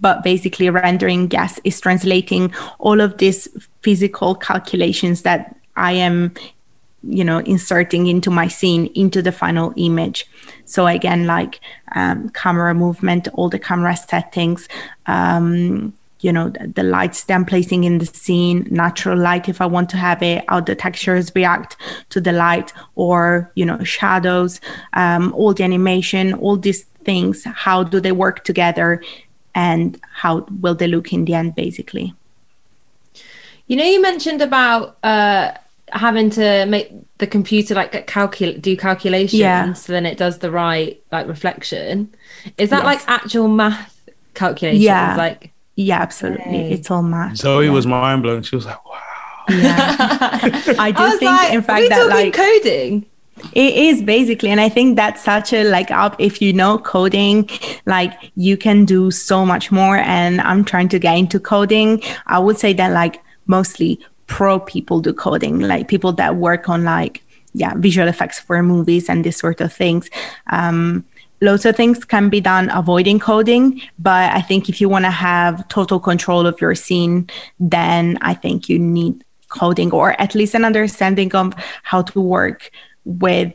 [0.02, 3.48] but basically rendering gas is translating all of these
[3.82, 6.34] physical calculations that i am
[7.04, 10.28] you know inserting into my scene into the final image.
[10.66, 11.60] So again like
[11.96, 14.68] um, camera movement all the camera settings
[15.08, 19.60] um, you know the, the lights that i'm placing in the scene natural light if
[19.60, 21.76] i want to have it how the textures react
[22.10, 24.62] to the light or you know shadows
[24.94, 29.02] um, all the animation all these things how do they work together
[29.56, 32.14] and how will they look in the end basically.
[33.68, 35.52] You know you mentioned about uh
[35.92, 39.74] having to make the computer like calculate do calculations yeah.
[39.74, 42.14] so then it does the right like reflection.
[42.58, 42.86] Is that yes.
[42.86, 44.84] like actual math calculations?
[44.84, 45.16] Yeah.
[45.16, 46.72] Like yeah absolutely.
[46.72, 47.38] It's all math.
[47.38, 47.72] Zoe yeah.
[47.72, 49.00] was mind blown she was like wow.
[49.50, 49.96] Yeah.
[50.80, 53.06] I do I think like, in fact that like coding
[53.54, 56.16] it is basically, and I think that's such a like up.
[56.20, 57.50] If you know coding,
[57.86, 59.98] like you can do so much more.
[59.98, 62.02] And I'm trying to get into coding.
[62.28, 66.84] I would say that like mostly pro people do coding, like people that work on
[66.84, 67.24] like
[67.54, 70.10] yeah visual effects for movies and this sort of things.
[70.48, 71.06] Um,
[71.42, 75.12] lots of things can be done avoiding coding but i think if you want to
[75.12, 77.28] have total control of your scene
[77.60, 82.72] then i think you need coding or at least an understanding of how to work
[83.06, 83.54] with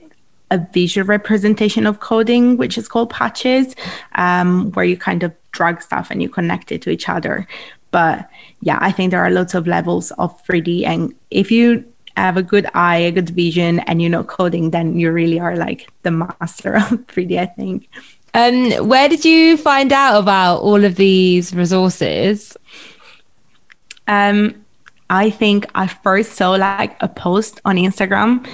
[0.51, 3.75] a visual representation of coding, which is called patches,
[4.15, 7.47] um, where you kind of drag stuff and you connect it to each other.
[7.91, 8.29] But
[8.61, 10.87] yeah, I think there are lots of levels of 3D.
[10.87, 11.85] And if you
[12.17, 15.57] have a good eye, a good vision, and you know coding, then you really are
[15.57, 17.89] like the master of 3D, I think.
[18.35, 22.57] Um, where did you find out about all of these resources?
[24.07, 24.65] Um,
[25.09, 28.47] I think I first saw like a post on Instagram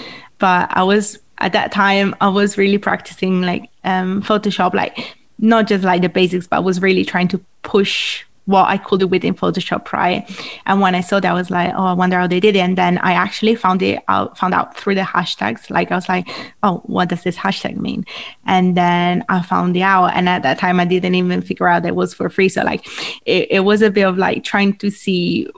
[0.42, 5.68] but I was at that time I was really practicing like um, Photoshop, like not
[5.68, 9.06] just like the basics, but I was really trying to push what I could do
[9.06, 10.28] within Photoshop, right?
[10.66, 12.58] And when I saw that, I was like, oh, I wonder how they did it.
[12.58, 15.70] And then I actually found it out, found out through the hashtags.
[15.70, 16.28] Like I was like,
[16.64, 18.04] oh, what does this hashtag mean?
[18.44, 20.16] And then I found it out.
[20.16, 22.48] And at that time, I didn't even figure out that it was for free.
[22.48, 22.84] So like,
[23.26, 25.48] it, it was a bit of like trying to see,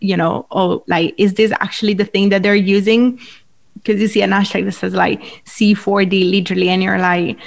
[0.00, 3.20] you know, oh, like, is this actually the thing that they're using?
[3.82, 7.38] Because you see an hashtag that says like C4D literally, and you're like,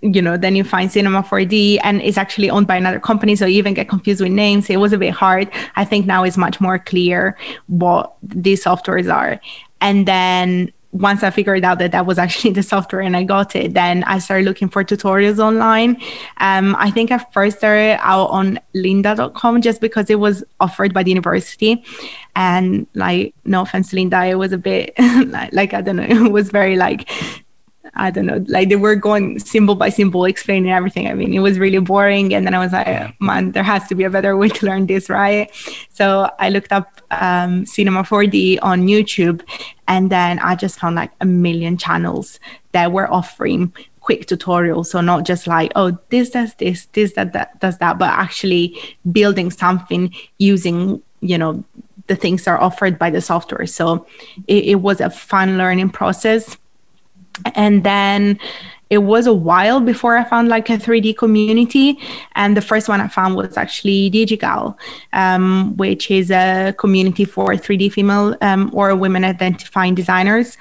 [0.00, 3.46] you know, then you find Cinema 4D, and it's actually owned by another company, so
[3.46, 4.70] you even get confused with names.
[4.70, 5.50] It was a bit hard.
[5.76, 7.36] I think now it's much more clear
[7.66, 9.40] what these softwares are,
[9.80, 13.56] and then once I figured out that that was actually the software and I got
[13.56, 16.00] it, then I started looking for tutorials online.
[16.36, 21.02] Um, I think I first started out on lynda.com just because it was offered by
[21.02, 21.82] the university.
[22.36, 26.32] And like, no offense, Lynda, it was a bit like, like I don't know, it
[26.32, 27.08] was very like
[27.94, 31.08] I don't know, like they were going symbol by symbol explaining everything.
[31.08, 32.32] I mean, it was really boring.
[32.32, 34.86] And then I was like, man, there has to be a better way to learn
[34.86, 35.50] this, right?
[35.90, 39.42] So I looked up um, Cinema 4D on YouTube,
[39.88, 42.40] and then I just found like a million channels
[42.72, 44.86] that were offering quick tutorials.
[44.86, 48.76] So not just like, oh, this does this, this that, that does that, but actually
[49.12, 51.62] building something using, you know,
[52.06, 53.66] the things that are offered by the software.
[53.66, 54.06] So
[54.48, 56.56] it, it was a fun learning process
[57.54, 58.38] and then
[58.92, 61.98] it was a while before I found like a 3D community.
[62.34, 64.76] And the first one I found was actually Digigal,
[65.14, 70.58] um, which is a community for 3D female um, or women identifying designers.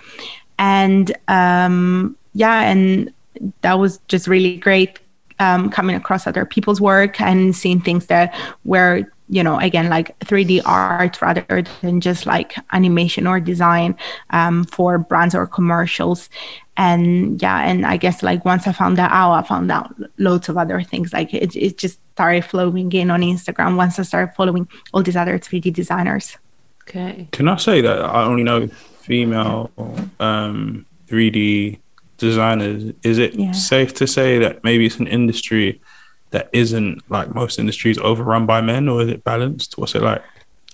[0.58, 3.14] And um, yeah, and
[3.62, 5.00] that was just really great
[5.40, 10.18] um, coming across other people's work and seeing things that were you know again like
[10.20, 13.98] 3d art rather than just like animation or design
[14.32, 16.30] um, for brands or commercials
[16.78, 20.50] and yeah and i guess like once i found that out i found out loads
[20.50, 21.14] of other things.
[21.14, 25.16] Like it, it just started flowing in on instagram once i started following all these
[25.16, 26.38] other 3d designers.
[26.84, 27.28] Okay.
[27.32, 29.72] Can i say that i only know female
[30.20, 31.80] um 3d
[32.18, 32.94] designers?
[33.04, 33.52] Is it yeah.
[33.52, 35.82] safe to say that maybe it's an industry
[36.30, 39.78] that isn't like most industries overrun by men or is it balanced?
[39.78, 40.24] What's it like?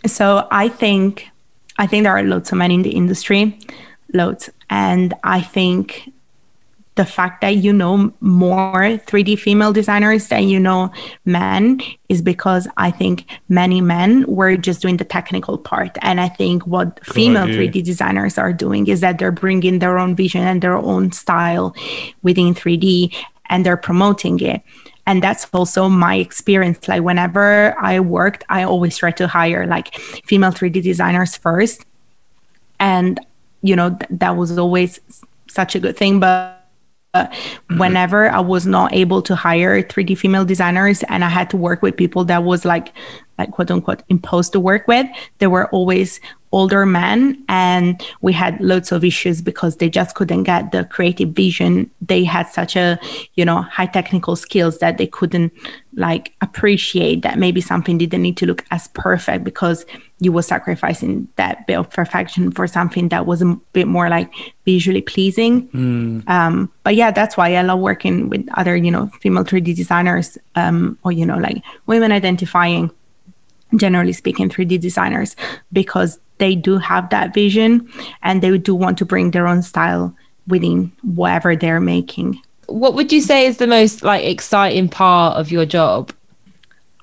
[0.05, 1.27] So i think
[1.79, 3.59] i think there are lots of men in the industry
[4.13, 6.11] loads and i think
[6.97, 10.91] the fact that you know more 3D female designers than you know
[11.25, 11.79] men
[12.09, 15.97] is because I think many men were just doing the technical part.
[16.01, 19.97] And I think what oh, female 3D designers are doing is that they're bringing their
[19.97, 21.75] own vision and their own style
[22.23, 23.15] within 3D
[23.49, 24.61] and they're promoting it.
[25.05, 26.87] And that's also my experience.
[26.87, 29.95] Like whenever I worked, I always try to hire like
[30.25, 31.85] female 3D designers first.
[32.79, 33.19] And,
[33.61, 34.99] you know, th- that was always
[35.47, 36.19] such a good thing.
[36.19, 36.57] But
[37.25, 37.79] Mm-hmm.
[37.79, 41.81] whenever I was not able to hire 3D female designers and I had to work
[41.81, 42.93] with people that was like
[43.37, 45.07] like quote unquote imposed to work with,
[45.39, 46.19] they were always
[46.51, 51.29] older men and we had loads of issues because they just couldn't get the creative
[51.29, 52.97] vision they had such a
[53.33, 55.51] you know high technical skills that they couldn't
[55.97, 59.85] like appreciate that maybe something didn't need to look as perfect because
[60.19, 64.31] you were sacrificing that bit of perfection for something that was a bit more like
[64.63, 66.29] visually pleasing mm.
[66.29, 70.37] um, but yeah that's why i love working with other you know female 3d designers
[70.55, 72.91] um, or you know like women identifying
[73.75, 75.35] generally speaking 3d designers
[75.73, 77.91] because they do have that vision
[78.21, 80.15] and they do want to bring their own style
[80.47, 82.41] within whatever they're making.
[82.67, 86.11] What would you say is the most like exciting part of your job?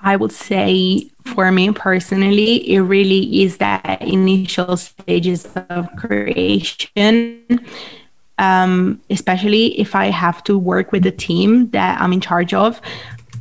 [0.01, 7.43] I would say for me personally, it really is that initial stages of creation.
[8.37, 12.81] Um, especially if I have to work with a team that I'm in charge of,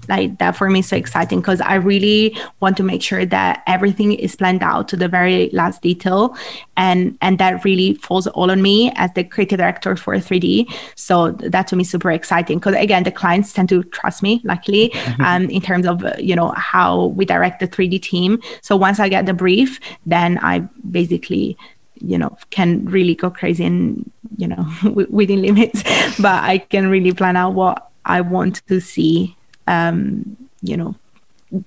[0.09, 3.63] like that for me is so exciting because I really want to make sure that
[3.67, 6.35] everything is planned out to the very last detail
[6.77, 10.71] and and that really falls all on me as the creative director for 3D.
[10.95, 14.41] So that to me is super exciting because again the clients tend to trust me
[14.43, 15.21] luckily mm-hmm.
[15.21, 18.41] um, in terms of you know how we direct the 3D team.
[18.61, 21.57] So once I get the brief, then I basically
[22.03, 24.65] you know can really go crazy and you know
[25.09, 25.83] within limits
[26.19, 29.35] but i can really plan out what i want to see
[29.67, 30.95] um, you know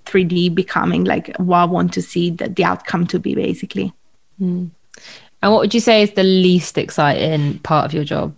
[0.04, 3.92] 3d becoming like what i want to see the, the outcome to be basically
[4.40, 4.68] mm.
[5.42, 8.36] and what would you say is the least exciting part of your job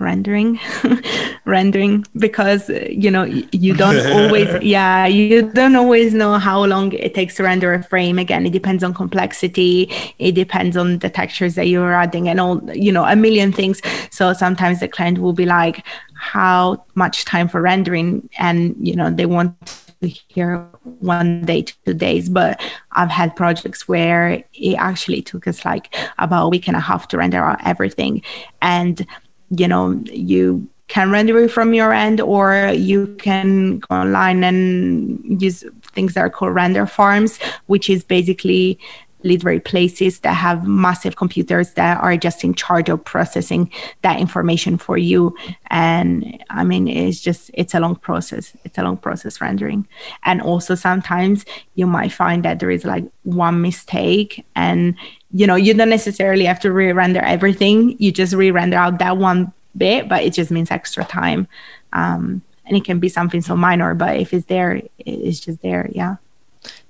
[0.00, 0.58] rendering
[1.44, 7.14] rendering because you know you don't always yeah you don't always know how long it
[7.14, 8.18] takes to render a frame.
[8.18, 9.92] Again it depends on complexity.
[10.18, 13.80] It depends on the textures that you're adding and all you know a million things.
[14.10, 15.84] So sometimes the client will be like
[16.14, 18.28] how much time for rendering?
[18.38, 19.54] And you know they want
[20.02, 22.28] to hear one day two days.
[22.28, 22.60] But
[22.92, 27.08] i've had projects where it actually took us like about a week and a half
[27.08, 28.22] to render out everything.
[28.62, 29.06] And
[29.50, 35.40] you know you can render it from your end or you can go online and
[35.40, 38.78] use things that are called render farms which is basically
[39.22, 43.70] literary places that have massive computers that are just in charge of processing
[44.02, 45.36] that information for you.
[45.68, 48.56] And i mean it's just it's a long process.
[48.64, 49.86] It's a long process rendering.
[50.24, 51.44] And also sometimes
[51.74, 54.94] you might find that there is like one mistake and
[55.32, 57.96] you know you don't necessarily have to re-render everything.
[57.98, 61.46] You just re-render out that one bit but it just means extra time.
[61.92, 65.90] Um, and it can be something so minor but if it's there it's just there.
[65.92, 66.16] Yeah.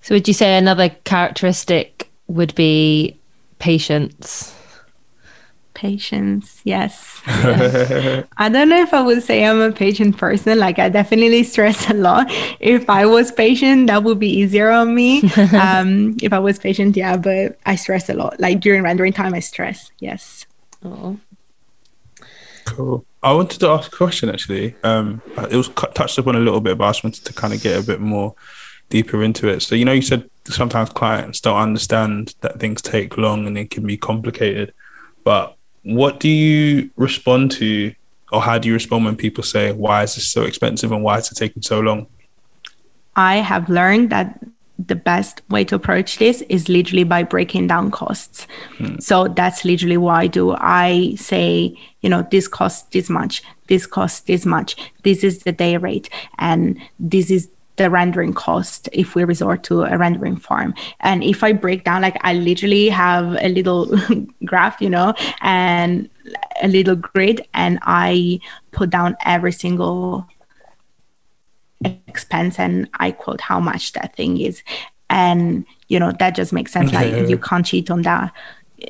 [0.03, 3.19] So would you say another characteristic would be
[3.59, 4.55] patience.
[5.75, 7.23] Patience, yes.
[7.27, 8.27] yes.
[8.37, 10.59] I don't know if I would say I'm a patient person.
[10.59, 12.27] Like, I definitely stress a lot.
[12.61, 15.23] If I was patient, that would be easier on me.
[15.53, 18.39] um, if I was patient, yeah, but I stress a lot.
[18.41, 20.47] Like, during rendering time, I stress, yes.
[20.85, 21.19] Oh.
[22.67, 23.05] Cool.
[23.23, 24.75] I wanted to ask a question actually.
[24.83, 25.21] Um,
[25.51, 27.79] it was touched upon a little bit, but I just wanted to kind of get
[27.79, 28.35] a bit more
[28.91, 29.63] deeper into it.
[29.63, 33.71] So, you know, you said sometimes clients don't understand that things take long and it
[33.71, 34.75] can be complicated.
[35.25, 37.95] But what do you respond to,
[38.33, 41.19] or how do you respond when people say, why is this so expensive and why
[41.19, 42.07] is it taking so long?
[43.17, 44.41] I have learned that
[44.87, 48.47] the best way to approach this is literally by breaking down costs.
[48.79, 48.99] Hmm.
[48.99, 50.55] So that's literally what I do.
[50.59, 55.53] I say, you know, this costs this much, this costs this much, this is the
[55.53, 57.51] day rate, and this is
[57.81, 60.75] the rendering cost if we resort to a rendering farm.
[61.01, 63.91] And if I break down, like I literally have a little
[64.45, 66.11] graph, you know, and
[66.63, 68.41] a little grid, and I
[68.73, 70.29] put down every single
[72.07, 74.63] expense and I quote how much that thing is.
[75.09, 76.93] And, you know, that just makes sense.
[76.93, 78.31] Like you can't cheat on that.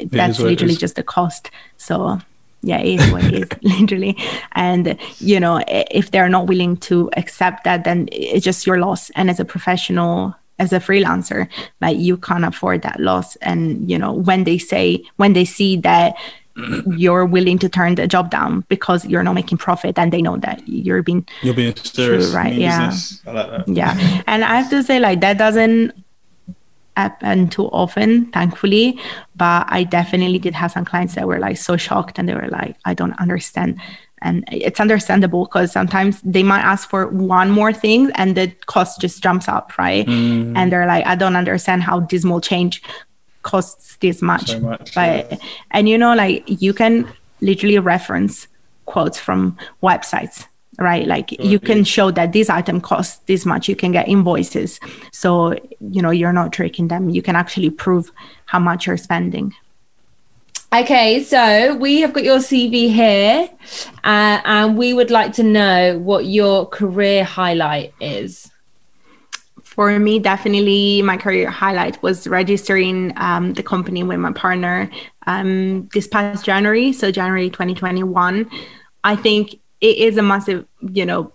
[0.06, 1.52] That's literally just the cost.
[1.76, 2.20] So
[2.62, 4.16] yeah it is what it is literally.
[4.52, 9.10] And you know if they're not willing to accept that then it's just your loss.
[9.10, 11.48] And as a professional as a freelancer
[11.80, 13.36] like you can't afford that loss.
[13.36, 16.14] And you know when they say when they see that
[16.96, 20.36] you're willing to turn the job down because you're not making profit and they know
[20.38, 22.30] that you're being you're being serious.
[22.30, 22.92] true, right yeah.
[23.26, 24.22] like yeah.
[24.26, 25.92] And i have to say like that doesn't
[27.00, 28.98] happen too often thankfully.
[29.36, 32.52] But i definitely did have some clients that were like so shocked and they were
[32.60, 33.80] like i don't understand.
[34.22, 37.06] And it's understandable because sometimes they might ask for
[37.38, 40.06] one more thing and the cost just jumps up right?
[40.06, 40.56] Mm.
[40.58, 42.82] and they're like i don't understand how this small change
[43.42, 45.38] costs this much, so much but yeah.
[45.70, 47.08] and you know like you can
[47.40, 48.46] literally reference
[48.84, 50.49] quotes from websites
[50.80, 51.06] right?
[51.06, 53.68] Like you can show that this item costs this much.
[53.68, 54.80] You can get invoices.
[55.12, 57.10] So you know you're not tricking them.
[57.10, 58.10] You can actually prove
[58.46, 59.54] how much you're spending.
[60.72, 63.50] Okay, so we have got your CV here,
[64.04, 68.48] uh, and we would like to know what your career highlight is.
[69.64, 74.88] For me, definitely my career highlight was registering um, the company with my partner
[75.26, 78.48] um, this past January, so January 2021.
[79.02, 81.32] I think it is a massive, you know,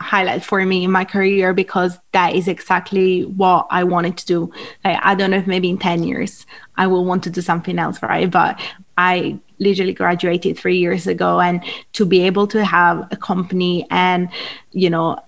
[0.00, 4.52] highlight for me in my career because that is exactly what I wanted to do.
[4.84, 7.78] Like, I don't know if maybe in 10 years I will want to do something
[7.78, 8.30] else, right?
[8.30, 8.58] But
[8.96, 11.62] I literally graduated three years ago and
[11.92, 14.30] to be able to have a company and,
[14.72, 15.18] you know,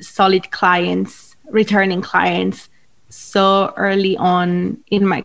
[0.00, 2.70] solid clients, returning clients
[3.10, 5.24] so early on in my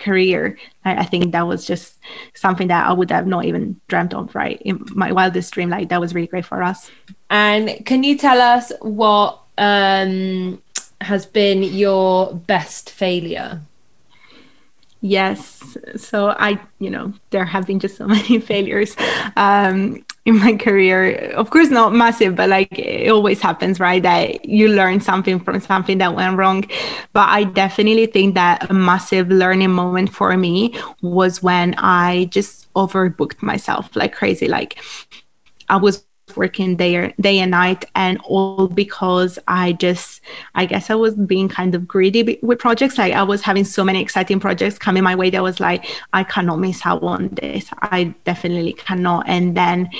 [0.00, 1.98] career I, I, think that was just
[2.34, 5.90] something that i would have not even dreamt of right in my wildest dream like
[5.90, 6.90] that was really great for us
[7.28, 10.60] and can you tell us what um,
[11.00, 13.60] has been your best failure?
[15.00, 15.76] Yes.
[15.96, 18.96] So I, you know, there have been just so many failures
[19.36, 21.32] um, in my career.
[21.34, 24.02] Of course, not massive, but like it always happens, right?
[24.02, 26.64] That you learn something from something that went wrong.
[27.12, 32.72] But I definitely think that a massive learning moment for me was when I just
[32.74, 34.48] overbooked myself like crazy.
[34.48, 34.82] Like
[35.68, 36.04] I was
[36.36, 40.20] working day day and night and all because i just
[40.54, 42.98] i guess i was being kind of greedy with projects.
[42.98, 46.24] Like i was having so many exciting projects coming my way that was like i
[46.24, 47.68] cannot miss out on this.
[47.80, 49.28] I definitely cannot.
[49.28, 49.90] And then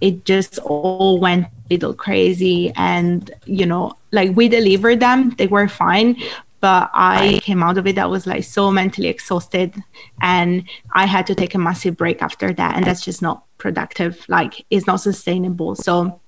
[0.00, 5.30] it just all went a little crazy and you know like we delivered them.
[5.30, 6.16] They were fine
[6.62, 9.74] but I came out of it I was like so mentally exhausted
[10.22, 14.26] and I had to take a massive break after that and that's just not productive
[14.28, 15.74] like it's not sustainable.
[15.76, 16.20] So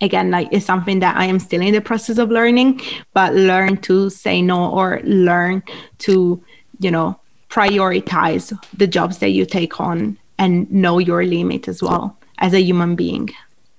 [0.00, 2.80] again like it's something that I am still in the process of learning
[3.14, 5.62] but learn to say no or learn
[5.98, 6.42] to
[6.80, 12.16] you know prioritize the jobs that you take on and know your limit as well
[12.38, 13.28] as a human being.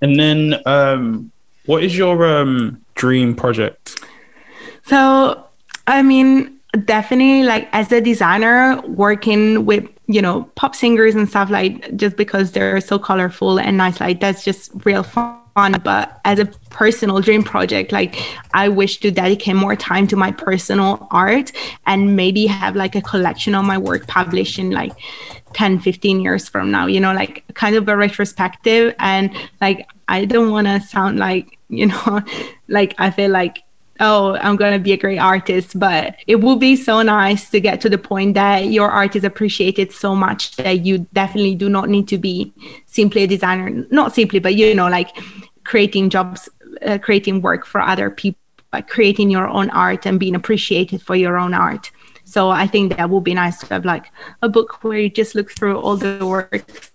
[0.02, 1.32] And then um
[1.66, 4.00] what is your um dream project?
[4.86, 5.48] So,
[5.88, 6.53] I mean,
[6.86, 12.18] definitely like as a designer working with you know pop singers and stuff like just
[12.18, 15.40] because they're so colorful and nice like that's just real fun.
[15.56, 18.20] But as a personal dream project like
[18.56, 21.52] i wish to dedicate more time to my personal art
[21.86, 24.94] and maybe have like a collection of my work published in like
[25.54, 28.96] 10 15 years from now you know like kind of a retrospective.
[28.98, 29.30] And
[29.62, 32.22] like i don't want to sound like you know
[32.68, 33.63] like i feel like
[34.00, 35.80] oh, I'm going to be a great artist.
[35.80, 39.24] But it would be so nice to get to the point that your art is
[39.24, 42.54] appreciated so much that you definitely do not need to be
[42.86, 45.10] simply a designer, not simply, but you know, like
[45.64, 46.50] creating jobs,
[46.86, 48.40] uh, creating work for other people,
[48.72, 51.92] but creating your own art and being appreciated for your own art.
[52.26, 55.36] So I think that would be nice to have like a book where you just
[55.36, 56.92] look through all the work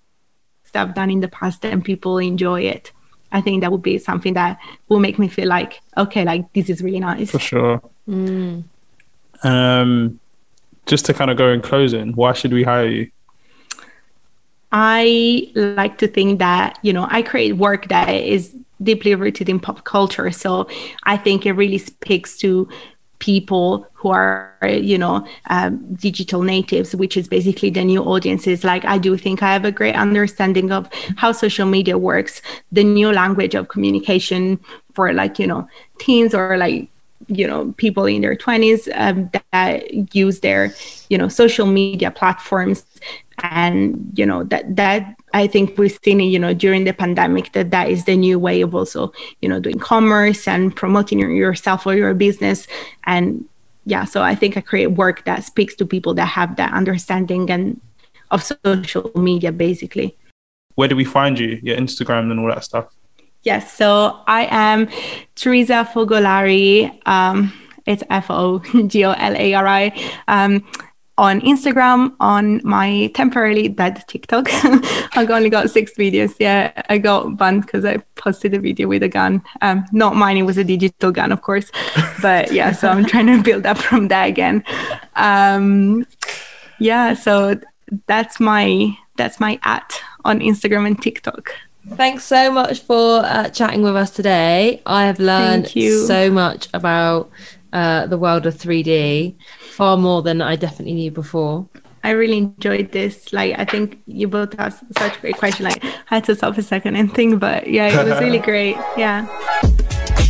[0.65, 2.93] stuff done in the past and people enjoy it.
[3.33, 4.59] I think that would be something that
[4.89, 7.31] will make me feel like, okay, like this is really nice.
[7.31, 7.83] For sure.
[8.09, 8.65] Mm.
[9.43, 10.21] Um,
[10.87, 13.11] just to kind of go in closing, why should we hire you?
[14.73, 19.61] I like to think that, you know, I create work that is deeply rooted in
[19.61, 20.31] pop culture.
[20.31, 20.69] So
[21.05, 22.69] I think it really speaks to
[23.19, 28.65] people who are you know um, digital natives which is basically the new audiences.
[28.65, 32.43] Like i do think i have a great understanding of how social media works
[32.73, 34.59] the new language of communication
[34.95, 35.67] for like you know
[35.99, 36.89] teens or like
[37.29, 40.75] you know people in their 20s um, that use their
[41.09, 42.85] you know social media platforms.
[43.41, 47.71] And you know that that i think we've seen you know during the pandemic that
[47.71, 51.95] that is the new way of also you know doing commerce and promoting yourself or
[51.95, 52.67] your business.
[53.05, 53.45] And
[53.87, 57.49] yeah so i think i create work that speaks to people that have that understanding
[57.49, 57.81] and
[58.33, 60.17] of social media basically.
[60.75, 61.61] Where do we find you?
[61.63, 62.98] Your instagram and all that stuff
[63.43, 64.89] yes so i am
[65.35, 67.53] teresa fogolari um
[67.87, 69.93] it's f-o-g-o-l-a-r-i
[70.29, 70.65] um
[71.19, 74.49] on Instagram, on my temporarily dead TikTok.
[75.17, 76.35] I've only got six videos.
[76.39, 79.43] Yeah, I got banned because I posted a video with a gun.
[79.61, 81.73] Um, not mine, it was a digital gun, of course.
[82.23, 84.63] But yeah, so I'm trying to build up from that again.
[85.17, 86.07] Um,
[86.79, 87.61] yeah, so
[88.07, 91.53] that's my that's my at on Instagram and TikTok.
[91.97, 94.83] Thanks so much for uh, chatting with us today.
[94.87, 97.31] I have learned so much about
[97.73, 99.35] uh, the world of 3D,
[99.71, 101.69] far more than I definitely knew before.
[102.05, 103.33] I really enjoyed this.
[103.33, 105.65] Like, I think you both asked such great questions.
[105.75, 108.77] Like, I had to stop a second and think, but yeah, it was really great.
[108.97, 109.27] Yeah.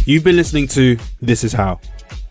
[0.07, 1.81] You've been listening to This Is How,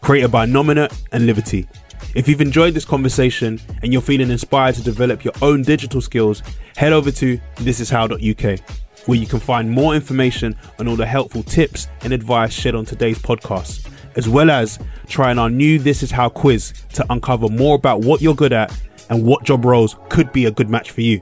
[0.01, 1.67] created by Nominet and Livity.
[2.15, 6.41] If you've enjoyed this conversation and you're feeling inspired to develop your own digital skills,
[6.75, 8.59] head over to thisishow.uk
[9.07, 12.85] where you can find more information on all the helpful tips and advice shared on
[12.85, 14.77] today's podcast, as well as
[15.07, 18.77] trying our new This Is How quiz to uncover more about what you're good at
[19.09, 21.21] and what job roles could be a good match for you.